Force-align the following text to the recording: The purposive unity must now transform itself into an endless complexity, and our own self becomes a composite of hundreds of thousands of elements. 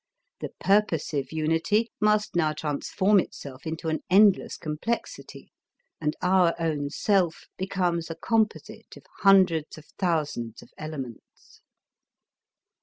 The 0.39 0.49
purposive 0.59 1.31
unity 1.31 1.91
must 1.99 2.35
now 2.35 2.53
transform 2.53 3.19
itself 3.19 3.67
into 3.67 3.87
an 3.87 3.99
endless 4.09 4.57
complexity, 4.57 5.51
and 6.01 6.15
our 6.23 6.55
own 6.57 6.89
self 6.89 7.43
becomes 7.55 8.09
a 8.09 8.15
composite 8.15 8.97
of 8.97 9.03
hundreds 9.19 9.77
of 9.77 9.85
thousands 9.99 10.63
of 10.63 10.69
elements. 10.75 11.61